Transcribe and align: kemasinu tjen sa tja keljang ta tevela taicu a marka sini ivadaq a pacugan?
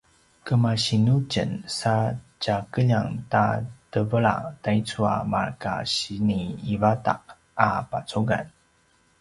kemasinu 0.45 1.15
tjen 1.31 1.51
sa 1.79 1.95
tja 2.41 2.57
keljang 2.73 3.11
ta 3.31 3.45
tevela 3.91 4.35
taicu 4.63 4.99
a 5.15 5.15
marka 5.31 5.73
sini 5.95 6.41
ivadaq 6.73 7.23
a 7.67 7.69
pacugan? 7.89 8.45